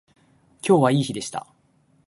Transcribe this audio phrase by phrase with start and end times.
[0.67, 1.45] 今日はいい日でした